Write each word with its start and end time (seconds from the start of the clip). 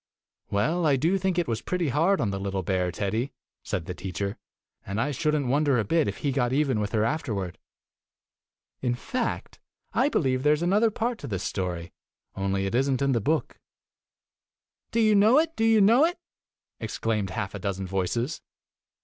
"Well, 0.49 0.87
I 0.87 0.95
do 0.95 1.19
think 1.19 1.37
it 1.37 1.47
was 1.47 1.61
pretty 1.61 1.89
hard 1.89 2.19
on 2.19 2.31
the 2.31 2.39
little 2.39 2.63
bear, 2.63 2.91
Teddy," 2.91 3.33
said 3.61 3.85
the 3.85 3.93
teacher, 3.93 4.35
"and 4.83 4.99
I 4.99 5.11
should 5.11 5.35
n't 5.35 5.45
wonder 5.45 5.77
a 5.77 5.83
bit 5.83 6.07
if 6.07 6.17
he 6.25 6.31
got 6.31 6.51
even 6.51 6.79
with 6.79 6.91
her 6.93 7.03
afterward. 7.03 7.59
In 8.81 8.95
fact, 8.95 9.59
I 9.93 10.09
believe 10.09 10.41
there 10.41 10.53
is 10.55 10.63
another 10.63 10.89
part 10.89 11.19
to 11.19 11.27
this 11.27 11.43
story, 11.43 11.93
only 12.35 12.65
it 12.65 12.73
is 12.73 12.89
n't 12.89 13.03
in 13.03 13.11
the 13.11 13.21
book." 13.21 13.59
"Do 14.89 14.99
you 14.99 15.13
know 15.13 15.37
it? 15.37 15.55
Do 15.55 15.65
you 15.65 15.81
know^it?" 15.81 16.15
ex 16.79 16.97
claimed 16.97 17.29
half 17.29 17.53
a 17.53 17.59
dozen 17.59 17.85
voices. 17.85 18.41